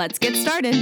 [0.00, 0.74] let's get started.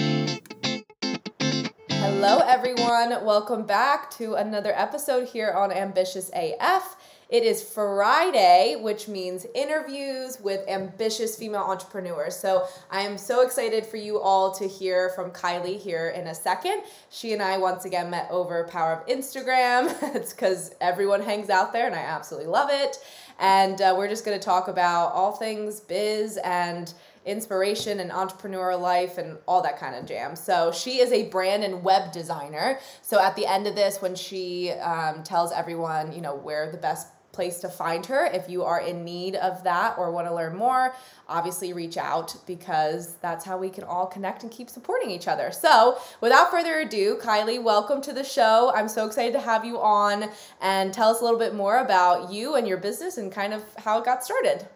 [1.90, 3.24] Hello, everyone.
[3.24, 6.94] Welcome back to another episode here on Ambitious AF.
[7.28, 12.36] It is Friday, which means interviews with ambitious female entrepreneurs.
[12.36, 16.34] So I am so excited for you all to hear from Kylie here in a
[16.34, 16.84] second.
[17.10, 19.97] She and I once again met over power of Instagram.
[20.14, 22.98] it's because everyone hangs out there, and I absolutely love it.
[23.41, 28.80] And uh, we're just going to talk about all things biz and inspiration and entrepreneurial
[28.80, 30.36] life and all that kind of jam.
[30.36, 32.78] So she is a brand and web designer.
[33.02, 36.78] So at the end of this, when she um, tells everyone, you know, where the
[36.78, 40.34] best place to find her if you are in need of that or want to
[40.34, 40.92] learn more
[41.28, 45.53] obviously reach out because that's how we can all connect and keep supporting each other
[45.53, 49.78] so without further ado kylie welcome to the show i'm so excited to have you
[49.78, 50.28] on
[50.60, 53.62] and tell us a little bit more about you and your business and kind of
[53.77, 54.66] how it got started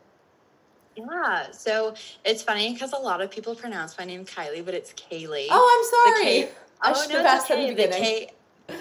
[0.97, 4.93] yeah, so it's funny because a lot of people pronounce my name Kylie, but it's
[4.93, 5.47] Kailee.
[5.51, 6.25] Oh, I'm sorry.
[6.25, 6.49] K-
[6.81, 7.75] I oh, no, it's okay.
[7.75, 8.31] The K,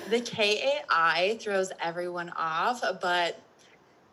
[0.09, 3.39] the K A I throws everyone off, but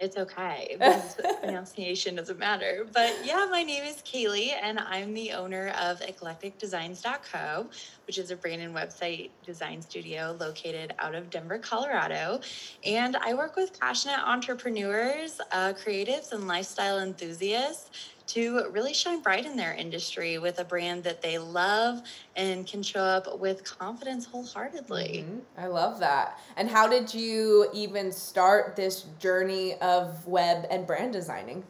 [0.00, 0.76] it's okay
[1.40, 2.86] pronunciation doesn't matter.
[2.92, 7.66] But yeah, my name is Kailee, and I'm the owner of eclecticdesigns.co,
[8.06, 12.40] which is a brand and website design studio located out of Denver, Colorado.
[12.84, 17.90] And I work with passionate entrepreneurs, uh, creatives, and lifestyle enthusiasts
[18.28, 22.02] to really shine bright in their industry with a brand that they love
[22.36, 25.24] and can show up with confidence wholeheartedly.
[25.26, 25.60] Mm-hmm.
[25.60, 26.38] I love that.
[26.56, 31.64] And how did you even start this journey of web and brand designing?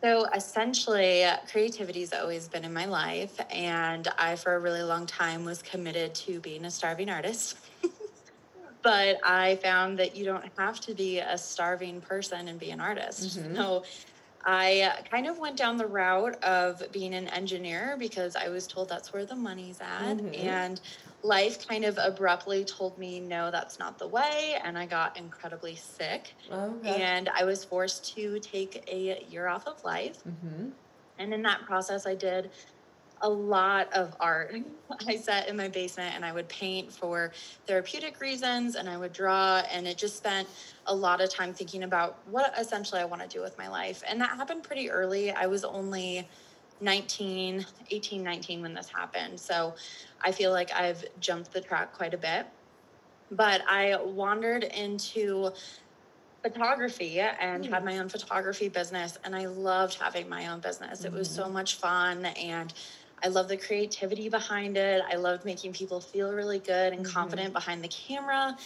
[0.00, 5.06] So essentially, creativity has always been in my life, and I, for a really long
[5.06, 7.58] time, was committed to being a starving artist.
[8.82, 12.80] but I found that you don't have to be a starving person and be an
[12.80, 13.40] artist.
[13.40, 13.56] Mm-hmm.
[13.56, 13.82] So
[14.44, 18.88] I kind of went down the route of being an engineer because I was told
[18.88, 20.16] that's where the money's at.
[20.16, 20.48] Mm-hmm.
[20.48, 20.80] And
[21.22, 24.58] life kind of abruptly told me, no, that's not the way.
[24.62, 26.34] And I got incredibly sick.
[26.50, 27.02] Okay.
[27.02, 30.22] And I was forced to take a year off of life.
[30.24, 30.68] Mm-hmm.
[31.18, 32.50] And in that process, I did
[33.22, 34.54] a lot of art.
[35.08, 37.32] I sat in my basement and I would paint for
[37.66, 40.48] therapeutic reasons and I would draw and it just spent
[40.86, 44.02] a lot of time thinking about what essentially I want to do with my life.
[44.08, 45.30] And that happened pretty early.
[45.30, 46.28] I was only
[46.80, 49.38] 19, 18, 19 when this happened.
[49.38, 49.74] So
[50.22, 52.46] I feel like I've jumped the track quite a bit.
[53.30, 55.50] But I wandered into
[56.42, 61.04] photography and had my own photography business and I loved having my own business.
[61.04, 61.52] It was so mm-hmm.
[61.54, 62.72] much fun and
[63.22, 65.02] I love the creativity behind it.
[65.10, 67.12] I loved making people feel really good and mm-hmm.
[67.12, 68.56] confident behind the camera.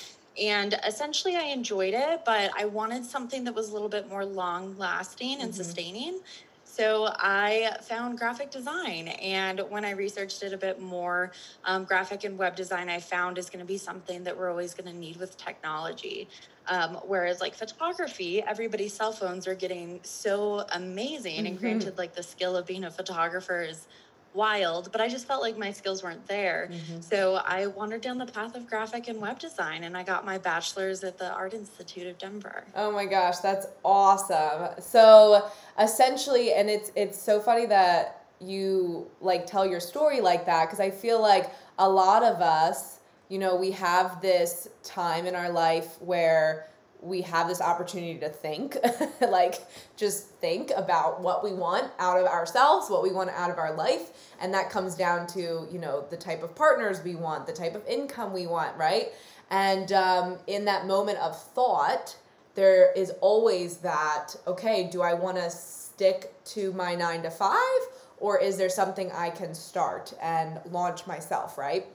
[0.40, 4.24] And essentially, I enjoyed it, but I wanted something that was a little bit more
[4.24, 5.52] long lasting and mm-hmm.
[5.52, 6.20] sustaining.
[6.64, 9.08] So I found graphic design.
[9.08, 11.32] And when I researched it a bit more,
[11.66, 14.72] um, graphic and web design I found is going to be something that we're always
[14.72, 16.28] going to need with technology.
[16.68, 21.36] Um, whereas like photography, everybody's cell phones are getting so amazing.
[21.36, 21.46] Mm-hmm.
[21.46, 23.86] And granted, like the skill of being a photographer is
[24.34, 26.70] wild, but I just felt like my skills weren't there.
[26.70, 27.00] Mm-hmm.
[27.00, 30.38] So I wandered down the path of graphic and web design and I got my
[30.38, 32.65] bachelor's at the Art Institute of Denver.
[32.75, 34.81] Oh my gosh, that's awesome.
[34.81, 40.66] So essentially and it's it's so funny that you like tell your story like that
[40.66, 45.34] because I feel like a lot of us, you know, we have this time in
[45.34, 46.68] our life where
[47.03, 48.77] we have this opportunity to think
[49.21, 49.57] like
[49.97, 53.75] just think about what we want out of ourselves what we want out of our
[53.75, 54.10] life.
[54.41, 57.75] And that comes down to you know the type of partners we want the type
[57.75, 59.09] of income we want right?
[59.51, 62.16] And um, in that moment of thought
[62.54, 67.81] there is always that okay do i want to stick to my nine to five
[68.19, 71.87] or is there something i can start and launch myself right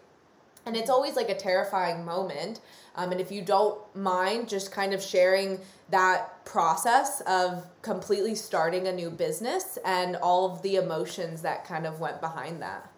[0.67, 2.59] and it's always like a terrifying moment.
[2.95, 5.59] Um, and if you don't mind just kind of sharing
[5.89, 11.85] that process of completely starting a new business and all of the emotions that kind
[11.85, 12.91] of went behind that.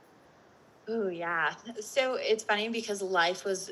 [0.87, 1.53] Oh, yeah.
[1.79, 3.71] So it's funny because life was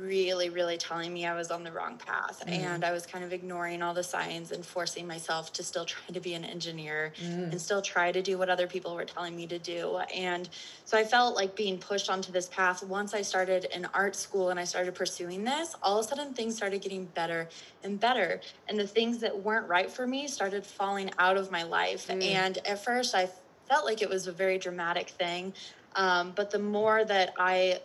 [0.00, 2.42] really, really telling me I was on the wrong path.
[2.46, 2.52] Mm.
[2.52, 6.12] And I was kind of ignoring all the signs and forcing myself to still try
[6.12, 7.50] to be an engineer mm.
[7.50, 9.98] and still try to do what other people were telling me to do.
[10.14, 10.48] And
[10.84, 12.82] so I felt like being pushed onto this path.
[12.82, 16.34] Once I started in art school and I started pursuing this, all of a sudden
[16.34, 17.48] things started getting better
[17.82, 18.40] and better.
[18.68, 22.08] And the things that weren't right for me started falling out of my life.
[22.08, 22.22] Mm.
[22.22, 23.28] And at first, I
[23.68, 25.52] felt like it was a very dramatic thing.
[25.94, 27.80] Um, but the more that I,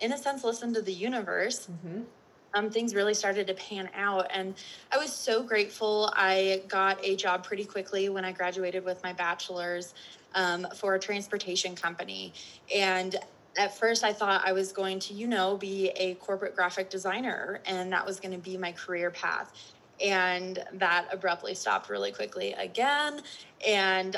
[0.00, 2.02] in a sense, listened to the universe, mm-hmm.
[2.54, 4.26] um, things really started to pan out.
[4.32, 4.54] And
[4.92, 6.12] I was so grateful.
[6.16, 9.94] I got a job pretty quickly when I graduated with my bachelor's
[10.34, 12.32] um, for a transportation company.
[12.74, 13.16] And
[13.58, 17.60] at first I thought I was going to, you know, be a corporate graphic designer
[17.66, 19.72] and that was going to be my career path.
[20.04, 23.20] And that abruptly stopped really quickly again.
[23.66, 24.16] And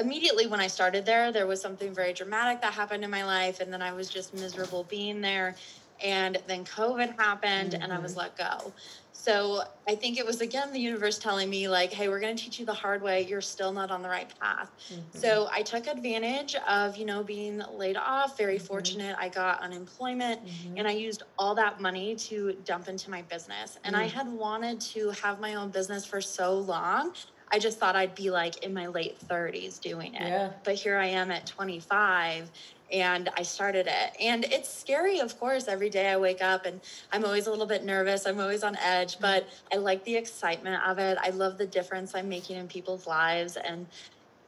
[0.00, 3.60] immediately when I started there, there was something very dramatic that happened in my life,
[3.60, 5.54] and then I was just miserable being there.
[6.02, 7.82] And then COVID happened, mm-hmm.
[7.82, 8.20] and I was mm-hmm.
[8.20, 8.72] let go.
[9.12, 12.42] So I think it was again the universe telling me, like, hey, we're going to
[12.42, 13.26] teach you the hard way.
[13.26, 14.70] You're still not on the right path.
[14.90, 15.18] Mm-hmm.
[15.18, 18.64] So I took advantage of, you know, being laid off, very mm-hmm.
[18.64, 19.16] fortunate.
[19.18, 20.78] I got unemployment mm-hmm.
[20.78, 23.78] and I used all that money to dump into my business.
[23.84, 24.12] And I mm.
[24.12, 27.12] had wanted to have my own business for so long.
[27.52, 30.22] I just thought I'd be like in my late 30s doing it.
[30.22, 30.50] Yeah.
[30.64, 32.50] But here I am at 25
[32.92, 34.16] and I started it.
[34.20, 35.68] And it's scary, of course.
[35.68, 36.80] Every day I wake up and
[37.12, 38.26] I'm always a little bit nervous.
[38.26, 39.20] I'm always on edge, mm.
[39.20, 41.18] but I like the excitement of it.
[41.20, 43.56] I love the difference I'm making in people's lives.
[43.56, 43.86] And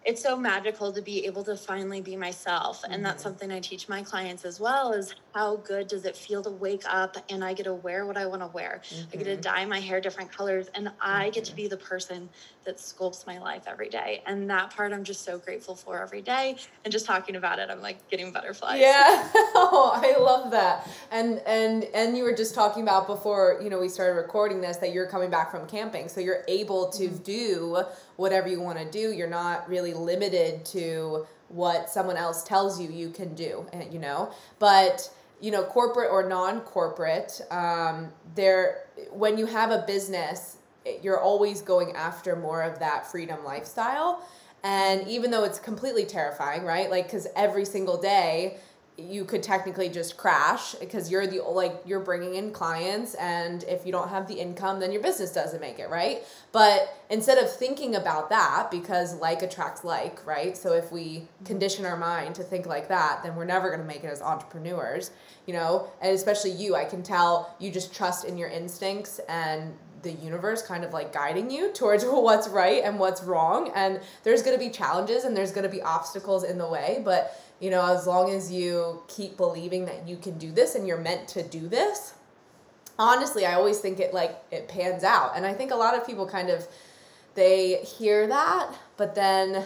[0.05, 3.05] it's so magical to be able to finally be myself and mm-hmm.
[3.05, 6.51] that's something i teach my clients as well is how good does it feel to
[6.51, 9.09] wake up and i get to wear what i want to wear mm-hmm.
[9.13, 9.41] i get to mm-hmm.
[9.41, 11.57] dye my hair different colors and i get to mm-hmm.
[11.63, 12.29] be the person
[12.65, 16.23] that sculpts my life every day and that part i'm just so grateful for every
[16.23, 20.89] day and just talking about it i'm like getting butterflies yeah oh i love that
[21.11, 24.77] and and and you were just talking about before you know we started recording this
[24.79, 27.23] that you're coming back from camping so you're able to mm-hmm.
[27.23, 27.85] do
[28.23, 32.89] whatever you want to do you're not really limited to what someone else tells you
[32.89, 34.33] you can do you know?
[34.59, 35.11] But
[35.41, 40.57] you know corporate or non-corporate um, there when you have a business
[41.03, 44.27] you're always going after more of that freedom lifestyle.
[44.65, 46.89] And even though it's completely terrifying right?
[46.91, 48.59] Like because every single day
[49.09, 53.85] you could technically just crash because you're the like you're bringing in clients and if
[53.85, 56.23] you don't have the income then your business doesn't make it right?
[56.53, 60.57] But instead of thinking about that because like attracts like right?
[60.57, 61.45] So if we mm-hmm.
[61.45, 64.23] condition our mind to think like that then we're never going to make it as
[64.23, 65.11] entrepreneurs
[65.47, 65.91] you know?
[66.01, 70.63] And especially you i can tell you just trust in your instincts and the universe
[70.63, 74.63] kind of like guiding you towards what's right and what's wrong and there's going to
[74.63, 78.09] be challenges and there's going to be obstacles in the way but you know, as
[78.09, 81.69] long as you keep believing that you can do this and you're meant to do
[81.69, 82.15] this,
[82.99, 85.37] honestly, I always think it like it pans out.
[85.37, 86.67] And I think a lot of people kind of
[87.35, 89.65] they hear that, but then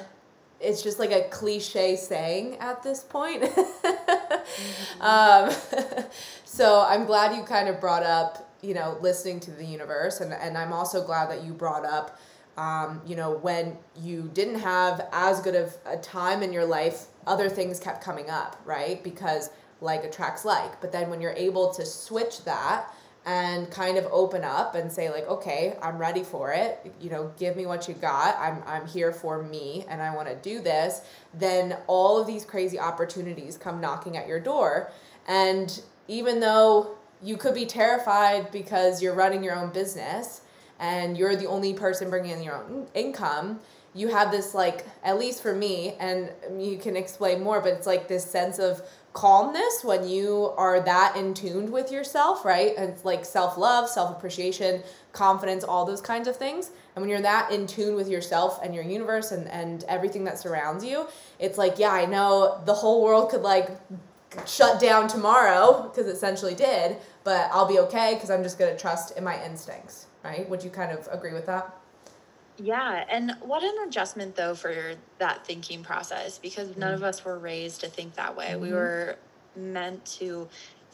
[0.60, 3.44] it's just like a cliche saying at this point.
[5.00, 5.50] um,
[6.44, 10.20] so I'm glad you kind of brought up, you know, listening to the universe.
[10.20, 12.20] And, and I'm also glad that you brought up,
[12.58, 17.06] um, you know, when you didn't have as good of a time in your life
[17.26, 19.02] other things kept coming up, right?
[19.02, 20.80] Because like attracts like.
[20.80, 22.92] But then when you're able to switch that
[23.26, 26.92] and kind of open up and say like, okay, I'm ready for it.
[27.00, 28.38] You know, give me what you got.
[28.38, 31.00] I'm I'm here for me and I want to do this.
[31.34, 34.92] Then all of these crazy opportunities come knocking at your door.
[35.26, 40.42] And even though you could be terrified because you're running your own business
[40.78, 43.60] and you're the only person bringing in your own income,
[43.96, 47.86] you have this like at least for me and you can explain more but it's
[47.86, 52.74] like this sense of calmness when you are that in tuned with yourself right?
[52.76, 56.70] And it's like self-love self-appreciation confidence all those kinds of things.
[56.94, 60.38] And when you're that in tune with yourself and your universe and, and everything that
[60.38, 61.06] surrounds you
[61.38, 63.70] it's like yeah i know the whole world could like
[64.46, 68.70] shut down tomorrow because it essentially did but i'll be okay because i'm just going
[68.70, 70.48] to trust in my instincts right?
[70.48, 71.74] Would you kind of agree with that
[72.58, 77.08] yeah, and what an adjustment though for that thinking process because none of mm-hmm.
[77.08, 78.56] us were raised to think that way.
[78.56, 78.76] We mm-hmm.
[78.76, 79.16] were
[79.56, 80.48] meant to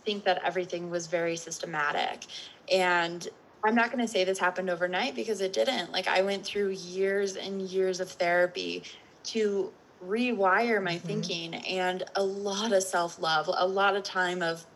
[0.05, 2.27] think that everything was very systematic.
[2.71, 3.29] And
[3.65, 5.93] I'm not going to say this happened overnight because it didn't.
[5.93, 8.83] Like I went through years and years of therapy
[9.25, 9.73] to
[10.05, 11.07] rewire my mm-hmm.
[11.07, 14.67] thinking and a lot of self-love, a lot of time of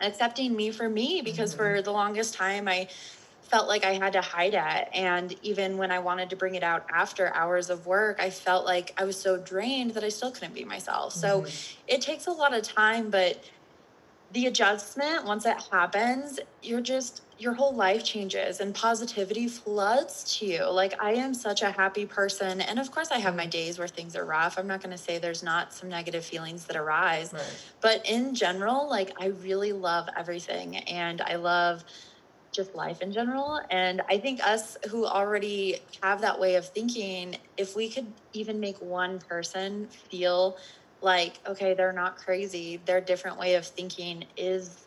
[0.00, 2.88] accepting me for me because for the longest time I
[3.48, 4.88] felt like I had to hide it.
[4.92, 8.64] And even when I wanted to bring it out after hours of work, I felt
[8.64, 11.14] like I was so drained that I still couldn't be myself.
[11.14, 11.80] So mm-hmm.
[11.88, 13.42] it takes a lot of time, but
[14.32, 20.44] the adjustment, once it happens, you're just, your whole life changes and positivity floods to
[20.44, 20.70] you.
[20.70, 22.60] Like, I am such a happy person.
[22.60, 24.58] And of course, I have my days where things are rough.
[24.58, 27.32] I'm not going to say there's not some negative feelings that arise.
[27.32, 27.42] Right.
[27.80, 30.76] But in general, like, I really love everything.
[30.76, 31.84] And I love,
[32.58, 33.60] just life in general.
[33.70, 38.58] And I think us who already have that way of thinking, if we could even
[38.58, 40.58] make one person feel
[41.00, 44.86] like, okay, they're not crazy, their different way of thinking is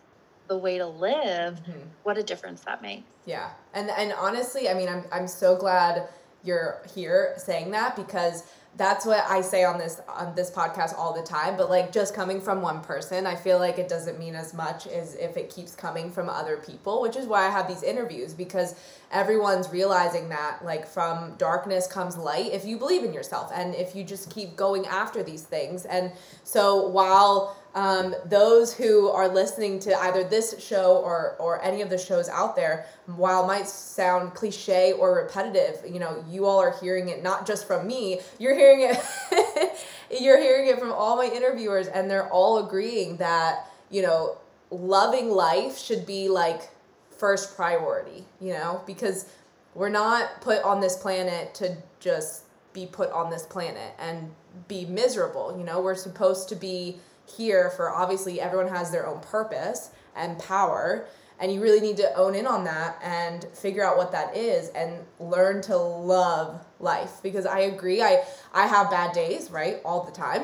[0.49, 1.79] the way to live, mm-hmm.
[2.03, 3.03] what a difference that makes.
[3.25, 3.51] Yeah.
[3.73, 6.09] And and honestly, I mean, I'm I'm so glad
[6.43, 8.43] you're here saying that because
[8.77, 11.57] that's what I say on this on this podcast all the time.
[11.57, 14.87] But like just coming from one person, I feel like it doesn't mean as much
[14.87, 18.33] as if it keeps coming from other people, which is why I have these interviews
[18.33, 18.75] because
[19.11, 23.93] everyone's realizing that like from darkness comes light if you believe in yourself and if
[23.93, 25.85] you just keep going after these things.
[25.85, 26.13] And
[26.43, 31.89] so while um, those who are listening to either this show or or any of
[31.89, 36.75] the shows out there, while might sound cliche or repetitive, you know, you all are
[36.81, 38.19] hearing it not just from me.
[38.39, 39.87] You're hearing it.
[40.21, 44.37] you're hearing it from all my interviewers, and they're all agreeing that you know,
[44.69, 46.69] loving life should be like
[47.17, 48.25] first priority.
[48.41, 49.27] You know, because
[49.75, 54.31] we're not put on this planet to just be put on this planet and
[54.67, 55.55] be miserable.
[55.57, 56.97] You know, we're supposed to be
[57.37, 61.07] here for obviously everyone has their own purpose and power
[61.41, 64.69] and you really need to own in on that and figure out what that is
[64.69, 67.19] and learn to love life.
[67.23, 68.23] Because i agree i
[68.53, 70.43] i have bad days right all the time.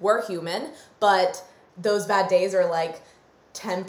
[0.00, 1.44] We're human but
[1.76, 3.02] those bad days are like
[3.54, 3.86] 10%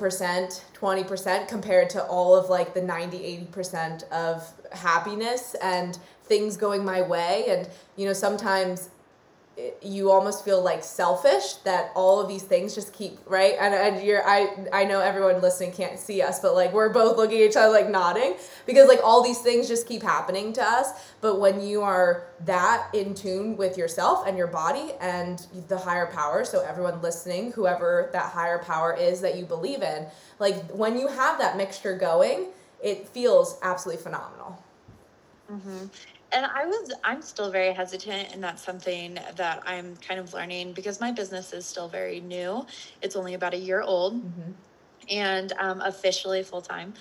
[0.74, 7.01] 20% compared to all of like the 90 80% of happiness and things going my
[7.01, 7.46] way.
[7.48, 8.89] And you know sometimes
[9.83, 13.53] you almost feel like selfish that all of these things just keep right?
[13.60, 17.17] And, and you're I I know everyone listening can't see us but like we're both
[17.17, 20.63] looking at each other like nodding because like all these things just keep happening to
[20.63, 20.89] us.
[21.22, 26.07] But when you are that in tune with yourself and your body and the higher
[26.07, 30.07] power so everyone listening whoever that higher power is that you believe in
[30.39, 32.48] like when you have that mixture going
[32.81, 34.62] it feels absolutely phenomenal.
[35.51, 35.86] Mm-hmm
[36.33, 40.73] and I was I'm still very hesitant and that's something that I'm kind of learning
[40.73, 42.65] because my business is still very new.
[43.01, 44.51] It's only about a year old mm-hmm.
[45.09, 46.93] and um, officially full time.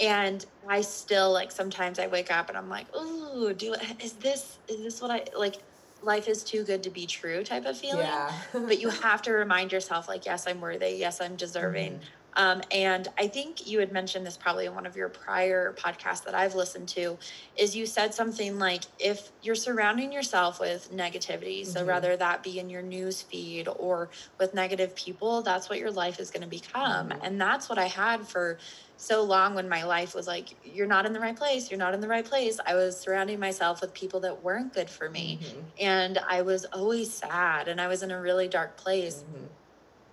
[0.00, 4.58] And I still like sometimes I wake up and I'm like, oh, do is this
[4.68, 5.56] is this what I like
[6.02, 8.06] life is too good to be true type of feeling.
[8.06, 8.32] Yeah.
[8.52, 10.90] but you have to remind yourself like, yes, I'm worthy.
[10.90, 11.94] Yes, I'm deserving.
[11.94, 12.19] Mm-hmm.
[12.34, 16.24] Um, and I think you had mentioned this probably in one of your prior podcasts
[16.24, 17.18] that I've listened to,
[17.56, 21.70] is you said something like if you're surrounding yourself with negativity, mm-hmm.
[21.70, 25.90] so rather that be in your news feed or with negative people, that's what your
[25.90, 27.08] life is going to become.
[27.10, 27.24] Mm-hmm.
[27.24, 28.58] And that's what I had for
[28.96, 31.94] so long when my life was like, you're not in the right place, you're not
[31.94, 32.60] in the right place.
[32.64, 35.38] I was surrounding myself with people that weren't good for me.
[35.42, 35.60] Mm-hmm.
[35.80, 39.24] And I was always sad and I was in a really dark place.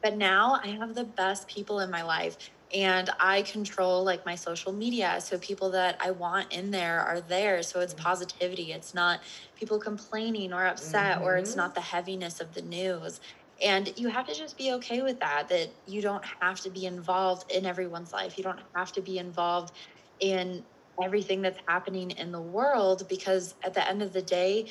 [0.02, 2.38] But now I have the best people in my life
[2.74, 5.20] and I control like my social media.
[5.22, 7.64] So people that I want in there are there.
[7.64, 8.04] So it's mm-hmm.
[8.04, 8.74] positivity.
[8.74, 9.22] It's not
[9.56, 11.26] people complaining or upset, mm-hmm.
[11.26, 11.60] or it's mm-hmm.
[11.60, 13.22] not the heaviness of the news.
[13.64, 16.86] And you have to just be okay with that, that you don't have to be
[16.86, 18.38] involved in everyone's life.
[18.38, 19.74] You don't have to be involved
[20.20, 20.64] in
[21.02, 24.68] everything that's happening in the world because at the end of the day,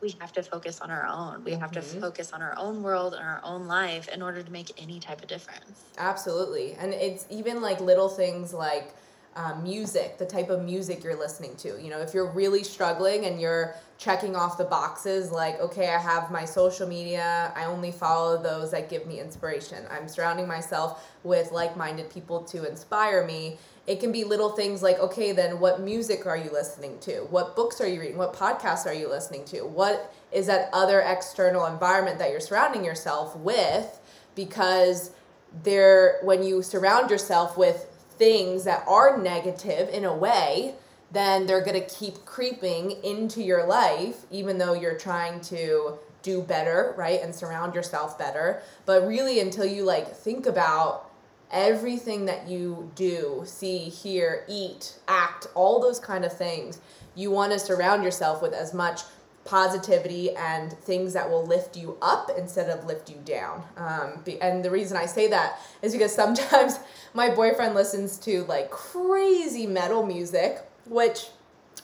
[0.00, 1.44] we have to focus on our own.
[1.44, 2.00] We have to mm-hmm.
[2.00, 5.22] focus on our own world and our own life in order to make any type
[5.22, 5.84] of difference.
[5.98, 6.74] Absolutely.
[6.74, 8.94] And it's even like little things like
[9.36, 11.80] um, music, the type of music you're listening to.
[11.80, 15.98] You know, if you're really struggling and you're checking off the boxes, like, okay, I
[15.98, 19.84] have my social media, I only follow those that give me inspiration.
[19.90, 23.58] I'm surrounding myself with like minded people to inspire me
[23.90, 27.26] it can be little things like okay then what music are you listening to?
[27.28, 28.18] What books are you reading?
[28.18, 29.62] What podcasts are you listening to?
[29.62, 33.98] What is that other external environment that you're surrounding yourself with?
[34.36, 35.10] Because
[35.64, 40.76] there when you surround yourself with things that are negative in a way
[41.10, 46.42] then they're going to keep creeping into your life even though you're trying to do
[46.42, 48.62] better right and surround yourself better.
[48.86, 51.09] But really until you like think about
[51.50, 56.80] everything that you do, see, hear, eat, act, all those kind of things,
[57.14, 59.00] you want to surround yourself with as much
[59.44, 63.62] positivity and things that will lift you up instead of lift you down.
[63.76, 66.78] Um, and the reason I say that is because sometimes
[67.14, 71.28] my boyfriend listens to like crazy metal music which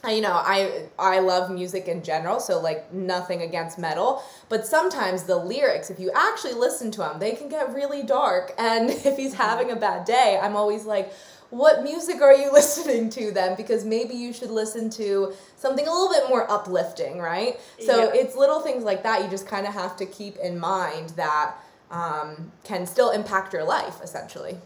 [0.09, 5.25] you know i i love music in general so like nothing against metal but sometimes
[5.25, 9.17] the lyrics if you actually listen to them they can get really dark and if
[9.17, 11.13] he's having a bad day i'm always like
[11.51, 13.55] what music are you listening to then?
[13.57, 17.61] Because maybe you should listen to something a little bit more uplifting right?
[17.79, 18.21] So Yeah.
[18.21, 21.55] it's little things like that you just kind of have to keep in mind that
[21.93, 24.59] um, can still impact your life essentially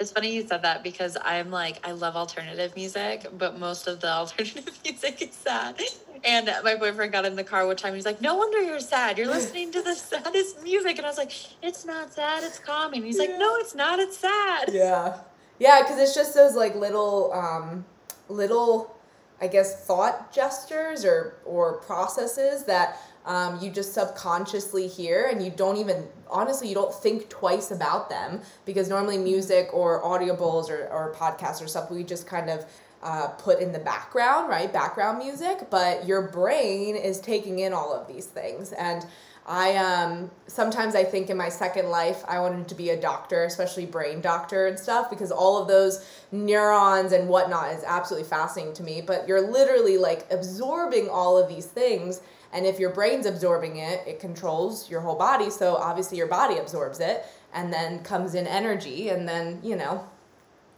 [0.00, 4.00] It's funny you said that because I'm like, I love alternative music, but most of
[4.00, 5.80] the alternative music is sad.
[6.24, 7.94] And my boyfriend got in the car one time.
[7.94, 9.18] He's like, No wonder you're sad.
[9.18, 10.96] You're listening to the saddest music.
[10.96, 11.32] And I was like,
[11.62, 12.42] It's not sad.
[12.42, 13.02] It's calming.
[13.04, 13.98] He's like, No, it's not.
[13.98, 14.70] It's sad.
[14.72, 15.18] Yeah.
[15.58, 17.84] Yeah, because it's just those like little, um,
[18.28, 18.96] little,
[19.40, 25.50] I guess, thought gestures or or processes that um, you just subconsciously hear, and you
[25.50, 30.88] don't even honestly you don't think twice about them because normally music or audibles or
[30.88, 32.66] or podcasts or stuff we just kind of.
[33.00, 34.72] Uh, put in the background, right?
[34.72, 38.72] Background music, but your brain is taking in all of these things.
[38.72, 39.06] And
[39.48, 43.44] I um sometimes I think in my second life I wanted to be a doctor,
[43.44, 48.74] especially brain doctor and stuff, because all of those neurons and whatnot is absolutely fascinating
[48.74, 49.00] to me.
[49.00, 52.20] But you're literally like absorbing all of these things,
[52.52, 55.50] and if your brain's absorbing it, it controls your whole body.
[55.50, 60.08] So obviously your body absorbs it, and then comes in energy, and then you know,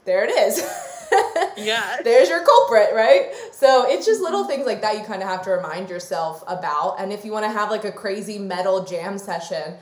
[0.05, 0.63] there it is.
[1.57, 1.97] Yeah.
[2.05, 3.33] there's your culprit, right?
[3.53, 7.01] So it's just little things like that you kind of have to remind yourself about.
[7.01, 9.75] And if you want to have like a crazy metal jam session,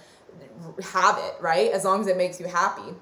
[0.83, 1.71] have it, right?
[1.71, 2.95] As long as it makes you happy.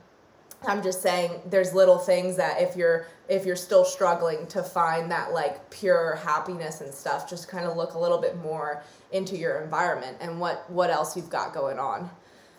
[0.66, 5.10] I'm just saying there's little things that if you're if you're still struggling to find
[5.10, 8.82] that like pure happiness and stuff, just kind of look a little bit more
[9.12, 12.02] into your environment and what what else you've got going on.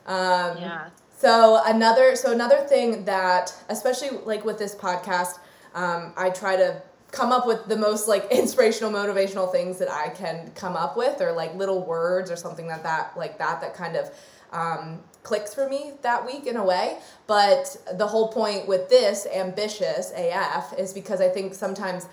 [0.06, 0.90] Um, Yeah.
[1.18, 5.40] so another so another thing that especially like with this podcast,
[5.74, 10.10] um, I try to come up with the most like inspirational motivational things that I
[10.10, 13.74] can come up with or like little words or something like that like that that
[13.74, 14.12] kind of
[14.52, 16.98] um, clicks for me that week in a way.
[17.28, 22.08] But the whole point with this ambitious AF is because I think sometimes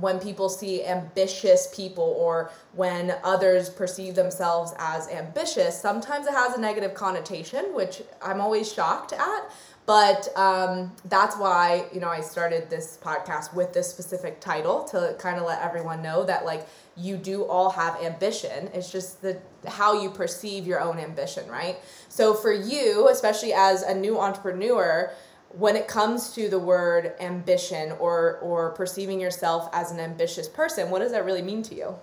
[0.00, 6.56] when people see ambitious people or when others perceive themselves as ambitious, sometimes it has
[6.56, 9.50] a negative connotation, which I'm always shocked at.
[9.86, 15.14] But um, that's why you know I started this podcast with this specific title to
[15.18, 16.66] kind of let everyone know that like
[16.96, 18.70] you do all have ambition.
[18.72, 21.76] It's just the how you perceive your own ambition, right?
[22.08, 25.12] So for you, especially as a new entrepreneur,
[25.50, 30.90] when it comes to the word ambition or or perceiving yourself as an ambitious person,
[30.90, 31.94] what does that really mean to you?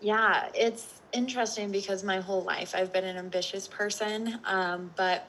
[0.00, 4.38] Yeah, it's interesting because my whole life I've been an ambitious person.
[4.44, 5.28] Um, but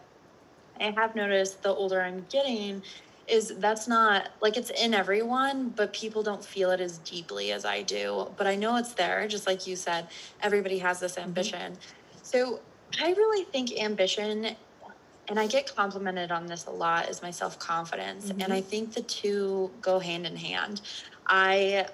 [0.79, 2.81] I have noticed the older I'm getting
[3.27, 7.63] is that's not like it's in everyone, but people don't feel it as deeply as
[7.63, 8.27] I do.
[8.37, 10.07] But I know it's there, just like you said,
[10.41, 11.25] everybody has this mm-hmm.
[11.25, 11.77] ambition.
[12.23, 12.59] So
[13.01, 14.55] I really think ambition,
[15.27, 18.29] and I get complimented on this a lot, is my self confidence.
[18.29, 18.51] And mm-hmm.
[18.51, 20.81] I think the two go hand in hand.
[21.27, 21.85] I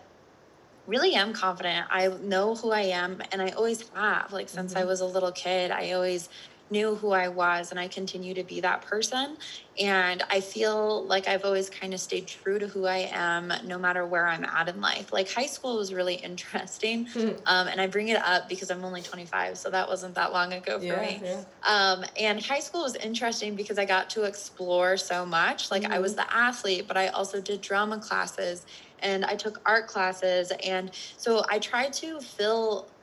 [0.88, 1.88] really am confident.
[1.90, 4.32] I know who I am and I always have.
[4.32, 4.90] Like since I mm-hmm.
[4.90, 6.30] was a little kid, I always
[6.70, 9.38] knew who I was and I continue to be that person.
[9.80, 13.78] And I feel like I've always kind of stayed true to who I am no
[13.78, 15.14] matter where I'm at in life.
[15.14, 17.08] Like high school was really interesting.
[17.48, 20.52] Um, and I bring it up because I'm only 25, so that wasn't that long
[20.54, 21.22] ago for me.
[21.68, 25.70] Um, and high school was interesting because I got to explore so much.
[25.70, 28.66] Like I was the athlete, but I also did drama classes
[29.00, 30.52] and I took art classes.
[30.64, 32.95] And so I tried to fill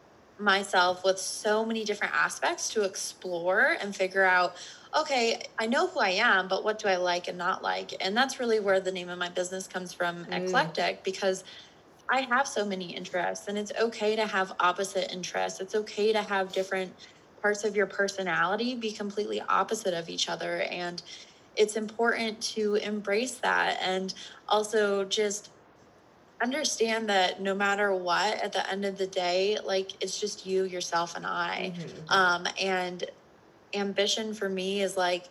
[0.43, 4.57] myself with so many different aspects to explore and figure out
[4.97, 8.17] okay i know who i am but what do i like and not like and
[8.17, 10.33] that's really where the name of my business comes from mm.
[10.33, 11.45] eclectic because
[12.09, 15.61] I have so many interests, and it's okay to have opposite interests.
[15.61, 16.93] It's okay to have different
[17.41, 20.63] parts of your personality be completely opposite of each other.
[20.63, 21.03] And
[21.57, 24.15] it's important to embrace that and
[24.49, 25.51] also just
[26.43, 30.65] understand that no matter what, at the end of the day, like it's just you,
[30.65, 31.73] yourself, and I.
[32.09, 33.05] Um, and
[33.75, 35.29] ambition for me is like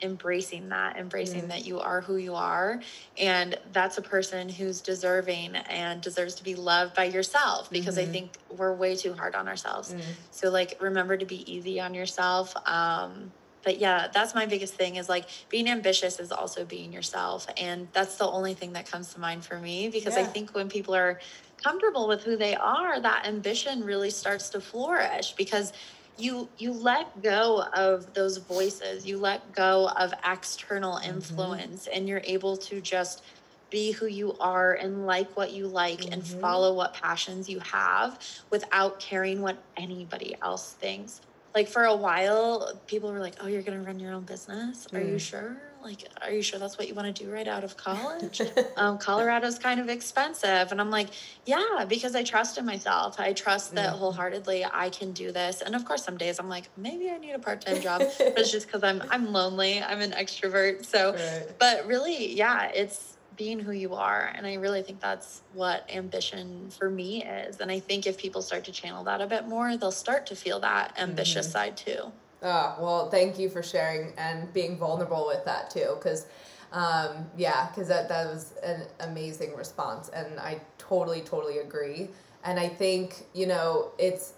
[0.00, 2.80] embracing that, embracing that you are who you are.
[3.18, 8.04] And that's a person who's deserving and deserves to be loved by yourself because I
[8.12, 9.94] think we're way too hard on ourselves.
[10.30, 12.54] So, like, remember to be easy on yourself.
[12.66, 17.46] Um, but yeah, that's my biggest thing is like being ambitious is also being yourself.
[17.56, 20.68] And that's the only thing that comes to mind for me because I think when
[20.68, 21.20] people are
[21.62, 25.72] comfortable with who they are, that ambition really starts to flourish because
[26.16, 32.22] you you let go of those voices you let go of external influence and you're
[32.24, 33.22] able to just
[33.70, 36.14] be who you are and like what you like mm-hmm.
[36.14, 38.18] and follow what passions you have
[38.50, 41.20] without caring what anybody else thinks.
[41.54, 44.86] Like for a while, people were like, "Oh, you're going to run your own business?
[44.92, 45.10] Are mm.
[45.10, 47.76] you sure?" like, are you sure that's what you want to do right out of
[47.76, 48.40] college?
[48.76, 50.72] um, Colorado's kind of expensive.
[50.72, 51.08] And I'm like,
[51.46, 53.18] yeah, because I trust in myself.
[53.18, 53.98] I trust that mm-hmm.
[53.98, 55.62] wholeheartedly I can do this.
[55.62, 58.38] And of course, some days I'm like, maybe I need a part time job, but
[58.38, 59.82] it's just because I'm, I'm lonely.
[59.82, 60.84] I'm an extrovert.
[60.84, 61.46] So, right.
[61.58, 64.30] but really, yeah, it's, being who you are.
[64.34, 67.60] And I really think that's what ambition for me is.
[67.60, 70.36] And I think if people start to channel that a bit more, they'll start to
[70.36, 71.52] feel that ambitious mm-hmm.
[71.52, 72.12] side too.
[72.42, 75.94] Oh, well, thank you for sharing and being vulnerable with that too.
[75.94, 76.26] Because,
[76.72, 80.10] um, yeah, because that, that was an amazing response.
[80.10, 82.08] And I totally, totally agree.
[82.44, 84.34] And I think, you know, it's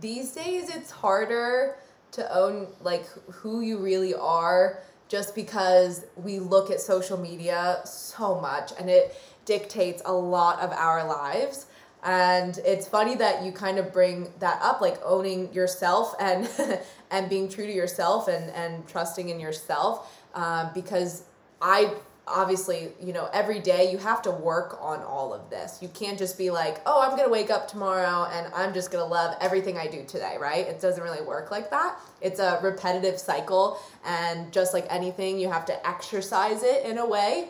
[0.00, 1.76] these days it's harder
[2.12, 4.82] to own like who you really are
[5.12, 10.70] just because we look at social media so much and it dictates a lot of
[10.72, 11.66] our lives.
[12.02, 16.48] And it's funny that you kind of bring that up, like owning yourself and
[17.10, 21.24] and being true to yourself and and trusting in yourself, um, because
[21.60, 21.94] I
[22.26, 25.78] obviously you know every day you have to work on all of this.
[25.80, 29.06] You can't just be like, oh, I'm gonna wake up tomorrow and I'm just gonna
[29.06, 30.66] love everything I do today, right?
[30.66, 31.98] It doesn't really work like that.
[32.20, 37.06] It's a repetitive cycle, and just like anything, you have to exercise it in a
[37.06, 37.48] way.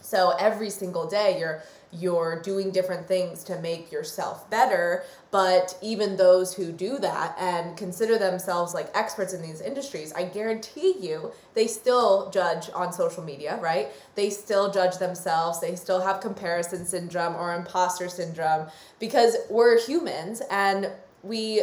[0.00, 5.04] So every single day, you're you're doing different things to make yourself better.
[5.30, 10.24] But even those who do that and consider themselves like experts in these industries, I
[10.24, 13.88] guarantee you they still judge on social media, right?
[14.14, 15.60] They still judge themselves.
[15.60, 18.68] They still have comparison syndrome or imposter syndrome
[18.98, 20.90] because we're humans and
[21.22, 21.62] we,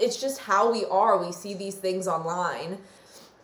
[0.00, 1.18] it's just how we are.
[1.18, 2.78] We see these things online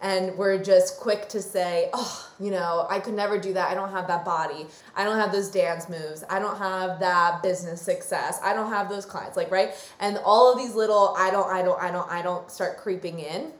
[0.02, 3.70] and we're just quick to say, oh, you know, I could never do that.
[3.70, 4.66] I don't have that body.
[4.96, 6.24] I don't have those dance moves.
[6.28, 8.40] I don't have that business success.
[8.42, 9.36] I don't have those clients.
[9.36, 9.74] Like, right?
[10.00, 13.20] And all of these little I don't, I don't, I don't, I don't start creeping
[13.20, 13.52] in,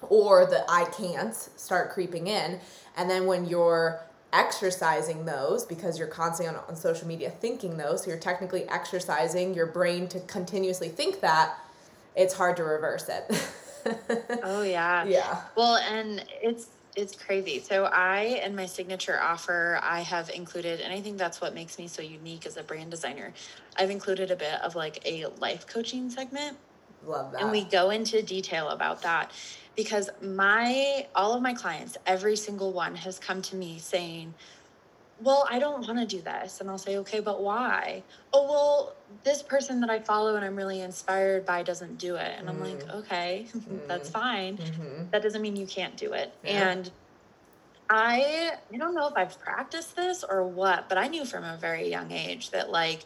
[0.00, 2.60] or the I can't start creeping in.
[2.96, 4.00] And then when you're
[4.32, 9.52] exercising those because you're constantly on, on social media thinking those, so you're technically exercising
[9.52, 11.58] your brain to continuously think that,
[12.16, 13.24] it's hard to reverse it.
[14.42, 15.04] oh yeah.
[15.04, 15.40] Yeah.
[15.56, 17.60] Well, and it's it's crazy.
[17.60, 21.78] So I in my signature offer, I have included, and I think that's what makes
[21.78, 23.32] me so unique as a brand designer.
[23.76, 26.56] I've included a bit of like a life coaching segment.
[27.04, 27.42] Love that.
[27.42, 29.32] And we go into detail about that
[29.76, 34.34] because my all of my clients, every single one has come to me saying,
[35.20, 36.60] well, I don't want to do this.
[36.60, 38.02] And I'll say, okay, but why?
[38.32, 42.34] Oh, well, this person that I follow and I'm really inspired by doesn't do it.
[42.36, 42.50] And mm.
[42.50, 42.98] I'm like, mm-hmm.
[42.98, 43.80] okay, mm.
[43.88, 44.58] that's fine.
[44.58, 45.10] Mm-hmm.
[45.10, 46.32] That doesn't mean you can't do it.
[46.44, 46.70] Yeah.
[46.70, 46.90] And
[47.88, 51.56] I I don't know if I've practiced this or what, but I knew from a
[51.58, 53.04] very young age that like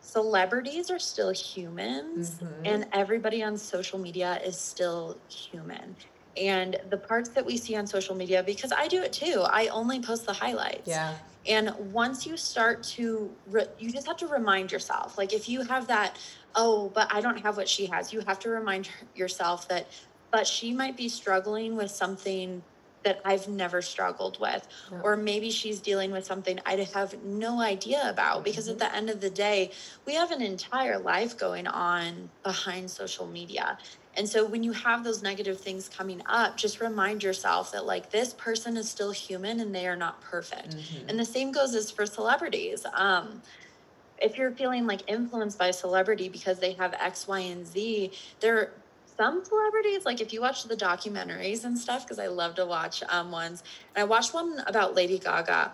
[0.00, 2.62] celebrities are still humans mm-hmm.
[2.64, 5.94] and everybody on social media is still human
[6.36, 9.44] and the parts that we see on social media because I do it too.
[9.46, 10.88] I only post the highlights.
[10.88, 11.14] Yeah.
[11.46, 15.16] And once you start to, re- you just have to remind yourself.
[15.16, 16.16] Like if you have that,
[16.54, 19.86] oh, but I don't have what she has, you have to remind yourself that,
[20.30, 22.62] but she might be struggling with something
[23.02, 24.66] that I've never struggled with.
[24.90, 25.00] Yeah.
[25.02, 28.44] Or maybe she's dealing with something I have no idea about.
[28.44, 28.82] Because mm-hmm.
[28.82, 29.70] at the end of the day,
[30.06, 33.78] we have an entire life going on behind social media.
[34.16, 38.10] And so when you have those negative things coming up, just remind yourself that like
[38.10, 40.76] this person is still human and they are not perfect.
[40.76, 41.08] Mm-hmm.
[41.08, 42.84] And the same goes as for celebrities.
[42.94, 43.40] Um,
[44.20, 48.12] if you're feeling like influenced by a celebrity because they have X, Y, and Z,
[48.40, 48.72] there are
[49.16, 53.02] some celebrities, like if you watch the documentaries and stuff, because I love to watch
[53.08, 53.62] um, ones,
[53.94, 55.72] and I watched one about Lady Gaga.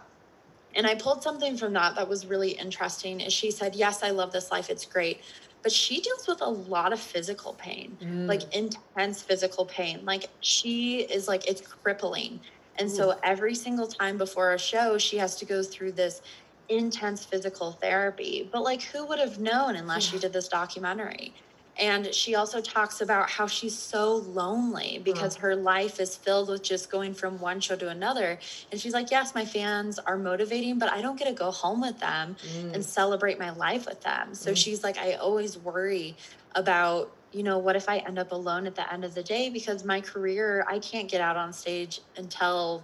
[0.75, 3.21] And I pulled something from that that was really interesting.
[3.21, 4.69] Is she said, Yes, I love this life.
[4.69, 5.21] It's great
[5.63, 8.27] but she deals with a lot of physical pain, mm.
[8.27, 10.01] like intense physical pain.
[10.05, 12.41] Like she is like, it's crippling.
[12.79, 12.95] And Ooh.
[12.95, 16.23] so every single time before a show, she has to go through this
[16.69, 18.49] intense physical therapy.
[18.53, 20.13] But like, who would have known unless yeah.
[20.13, 21.33] she did this documentary?
[21.79, 26.63] And she also talks about how she's so lonely because her life is filled with
[26.63, 28.39] just going from one show to another.
[28.73, 31.81] And she's like, Yes, my fans are motivating, but I don't get to go home
[31.81, 32.73] with them mm.
[32.73, 34.35] and celebrate my life with them.
[34.35, 34.57] So mm.
[34.57, 36.17] she's like, I always worry
[36.55, 39.51] about, you know, what if I end up alone at the end of the day
[39.51, 42.83] because my career, I can't get out on stage until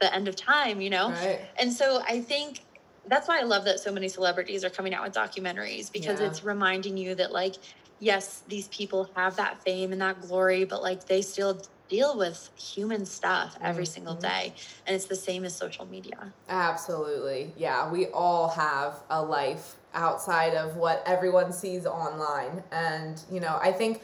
[0.00, 1.10] the end of time, you know?
[1.10, 1.40] Right.
[1.58, 2.60] And so I think
[3.08, 6.26] that's why I love that so many celebrities are coming out with documentaries because yeah.
[6.26, 7.56] it's reminding you that like
[7.98, 12.50] yes, these people have that fame and that glory, but like they still deal with
[12.56, 13.92] human stuff every Mm-hmm.
[13.92, 14.54] single day.
[14.86, 16.32] And it's the same as social media.
[16.48, 17.52] Absolutely.
[17.56, 22.62] Yeah, we all have a life outside of what everyone sees online.
[22.70, 24.02] And, you know, I think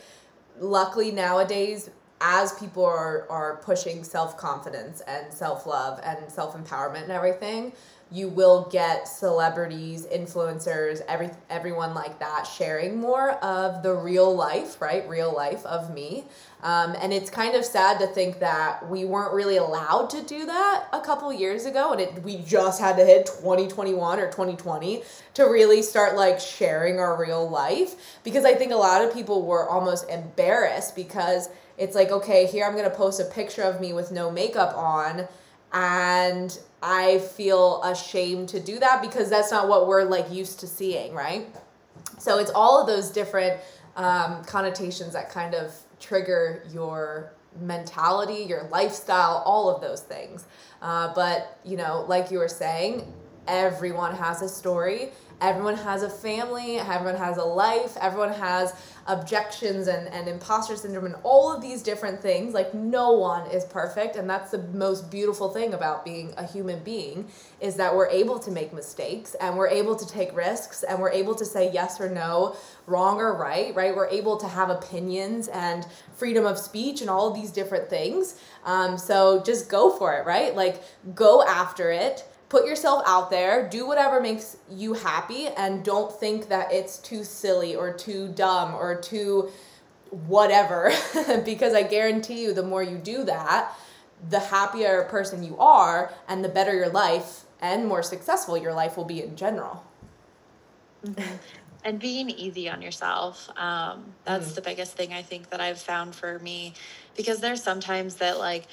[0.59, 7.72] luckily nowadays as people are, are pushing self-confidence and self-love and self-empowerment and everything,
[8.12, 14.81] you will get celebrities, influencers, every everyone like that sharing more of the real life,
[14.81, 15.09] right?
[15.09, 16.25] Real life of me.
[16.62, 20.47] Um, and it's kind of sad to think that we weren't really allowed to do
[20.47, 25.03] that a couple years ago, and it we just had to hit 2021 or 2020
[25.35, 28.19] to really start like sharing our real life.
[28.23, 32.64] Because I think a lot of people were almost embarrassed because it's like, okay, here
[32.64, 35.27] I'm gonna post a picture of me with no makeup on
[35.75, 40.66] and I feel ashamed to do that because that's not what we're like used to
[40.66, 41.47] seeing, right?
[42.18, 43.59] So it's all of those different
[43.97, 50.44] um, connotations that kind of trigger your mentality, your lifestyle, all of those things.
[50.83, 53.11] Uh, but you know, like you were saying,
[53.49, 55.11] everyone has a story.
[55.40, 58.75] Everyone has a family, everyone has a life, everyone has
[59.07, 62.55] objections and, and imposter syndrome and all of these different things.
[62.55, 64.16] Like no one is perfect.
[64.16, 67.29] And that's the most beautiful thing about being a human being
[67.61, 71.11] is that we're able to make mistakes and we're able to take risks and we're
[71.11, 73.94] able to say yes or no, wrong or right, right?
[73.94, 78.37] We're able to have opinions and freedom of speech and all these different things.
[78.64, 80.55] Um, so just go for it, right?
[80.55, 80.83] Like
[81.14, 86.49] go after it put yourself out there, do whatever makes you happy, and don't think
[86.51, 89.51] that it's too silly or too dumb or too
[90.29, 90.93] whatever.
[91.45, 93.77] because I guarantee you, the more you do that,
[94.31, 98.97] the happier person you are, and the better your life and more successful your life
[98.97, 99.83] will be in general.
[101.85, 104.55] and being easy on yourself um, that's Mm.
[104.55, 106.73] the biggest thing i think that i've found for me
[107.14, 108.64] because there's sometimes that like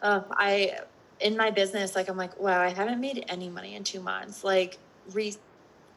[0.00, 0.78] uh, i
[1.22, 4.42] in my business like i'm like wow i haven't made any money in two months
[4.44, 4.78] like
[5.14, 5.36] re-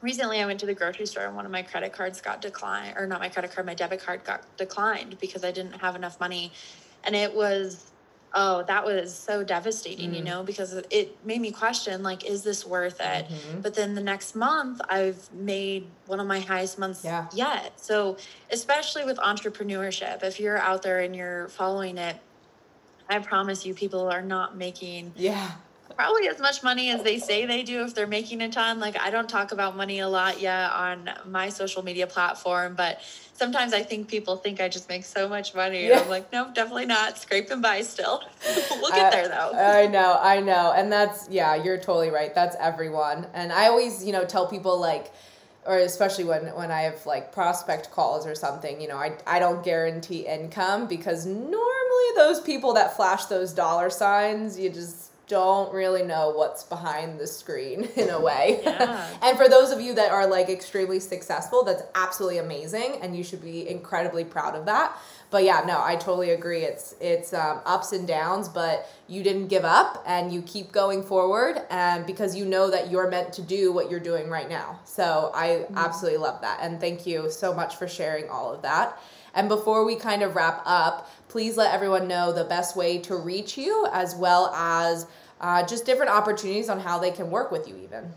[0.01, 2.95] recently i went to the grocery store and one of my credit cards got declined
[2.97, 6.19] or not my credit card my debit card got declined because i didn't have enough
[6.19, 6.53] money
[7.03, 7.91] and it was
[8.33, 10.25] oh that was so devastating you Mm.
[10.25, 13.63] know because it made me question like is this worth it Mhm.
[13.63, 17.27] but then the next month i've made one of my highest months Yeah.
[17.33, 18.17] yet so
[18.51, 22.17] especially with entrepreneurship if you're out there and you're following it
[23.10, 25.52] i promise you people are not making Yeah.
[25.96, 29.00] probably as much money as they say they do if they're making a ton like
[29.00, 33.00] i don't talk about money a lot yet on my social media platform but
[33.34, 35.94] sometimes i think people think i just make so much money Yeah.
[35.94, 38.22] and i'm like no definitely not scrape and buy still
[38.72, 40.74] we'll get I- there though I know, I know.
[40.76, 42.34] And that's, yeah, you're totally right.
[42.36, 43.28] That's everyone.
[43.34, 45.12] And I always, you know, tell people like,
[45.65, 49.39] or especially when, when I have like prospect calls or something, you know, I, I
[49.39, 55.73] don't guarantee income because normally those people that flash those dollar signs, you just don't
[55.73, 58.62] really know what's behind the screen in a way.
[58.75, 59.10] Yeah.
[59.21, 63.23] and for those of you that are like extremely successful, that's absolutely amazing and you
[63.23, 64.95] should be incredibly proud of that.
[65.31, 66.61] But yeah, no, I totally agree.
[66.61, 71.03] It's it's um, ups and downs, but you didn't give up and you keep going
[71.03, 74.79] forward, and because you know that you're meant to do what you're doing right now.
[74.85, 78.99] So I absolutely love that, and thank you so much for sharing all of that.
[79.33, 83.17] And before we kind of wrap up, please let everyone know the best way to
[83.17, 85.07] reach you, as well as
[85.41, 88.13] uh, just different opportunities on how they can work with you, even.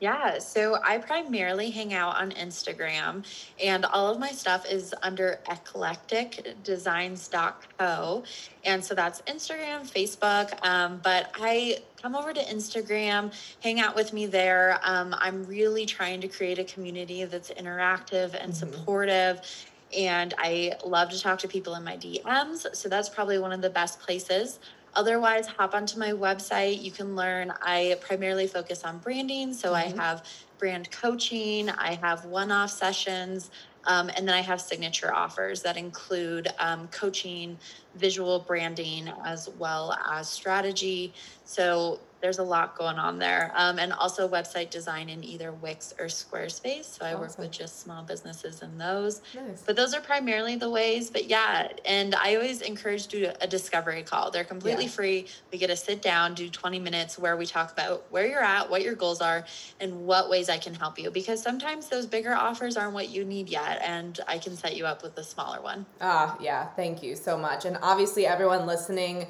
[0.00, 3.22] Yeah, so I primarily hang out on Instagram
[3.62, 8.22] and all of my stuff is under eclecticdesigns.co.
[8.64, 10.66] And so that's Instagram, Facebook.
[10.66, 13.30] Um, but I come over to Instagram,
[13.62, 14.80] hang out with me there.
[14.82, 18.56] Um, I'm really trying to create a community that's interactive and Mhm.
[18.56, 19.42] supportive.
[19.94, 22.74] And I love to talk to people in my DMs.
[22.74, 24.60] So that's probably one of the best places.
[24.94, 26.82] Otherwise, hop onto my website.
[26.82, 27.52] You can learn.
[27.62, 29.54] I primarily focus on branding.
[29.54, 29.96] So I Mhm.
[29.98, 30.26] have
[30.58, 33.50] brand coaching, I have one off sessions,
[33.84, 37.58] um, and then I have signature offers that include um, coaching,
[37.94, 41.14] visual branding, as well as strategy.
[41.44, 43.52] So there's a lot going on there.
[43.54, 46.84] Um, and also website design in either Wix or Squarespace.
[46.84, 49.22] So I work with just small businesses in those.
[49.34, 49.62] Nice.
[49.64, 51.10] But those are primarily the ways.
[51.10, 54.30] But yeah, and I always encourage do a discovery call.
[54.30, 54.90] They're completely Yeah.
[54.90, 55.26] free.
[55.50, 58.70] We get to sit down, do 20 minutes where we talk about where you're at,
[58.70, 59.44] what your goals are,
[59.80, 61.10] and what ways I can help you.
[61.10, 64.86] Because sometimes those bigger offers aren't what you need yet, and I can set you
[64.86, 65.86] up with a smaller one.
[66.00, 67.64] Ah, yeah, thank you so much.
[67.64, 69.26] And obviously, everyone listening,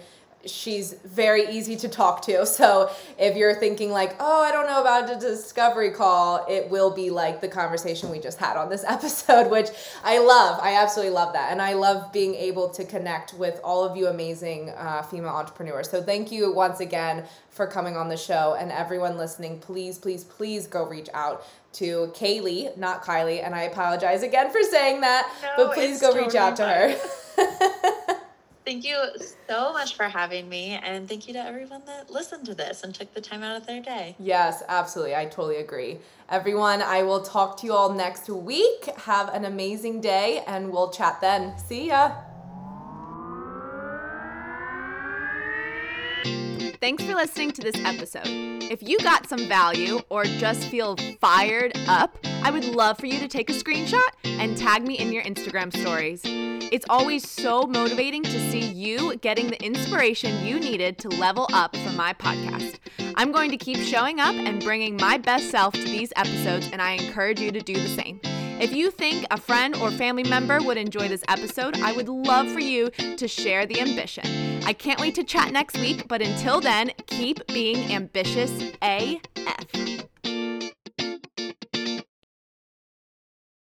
[0.46, 2.46] she's very easy to talk to.
[2.60, 6.90] So if you're thinking like, oh, I don't know about a discovery call, it will
[6.90, 9.68] be like the conversation we just had on this episode, which
[10.04, 10.60] I love.
[10.62, 11.52] I absolutely love that.
[11.52, 15.88] And I love being able to connect with all of you amazing uh, female entrepreneurs.
[15.88, 18.56] So thank you once again for coming on the show.
[18.58, 23.44] And everyone listening, please, please, please go reach out to Kailee, not Kylie.
[23.44, 26.66] And I apologize again for saying that, No, but please go totally reach out to
[26.66, 26.96] her.
[28.70, 28.96] Thank you
[29.48, 30.78] so much for having me.
[30.84, 33.66] And thank you to everyone that listened to this and took the time out of
[33.66, 34.14] their day.
[34.20, 35.16] Yes, absolutely.
[35.16, 35.98] I totally agree.
[36.28, 38.84] Everyone, I will talk to you all next week.
[38.96, 41.58] Have an amazing day and we'll chat then.
[41.58, 42.12] See ya.
[46.80, 48.28] Thanks for listening to this episode.
[48.70, 53.18] If you got some value or just feel fired up, I would love for you
[53.18, 56.22] to take a screenshot and tag me in your Instagram stories.
[56.70, 61.76] It's always so motivating to see you getting the inspiration you needed to level up
[61.76, 62.78] for my podcast.
[63.16, 66.80] I'm going to keep showing up and bringing my best self to these episodes, and
[66.80, 68.20] I encourage you to do the same.
[68.60, 72.48] If you think a friend or family member would enjoy this episode, I would love
[72.52, 74.62] for you to share the ambition.
[74.64, 80.09] I can't wait to chat next week, but until then, keep being ambitious AF.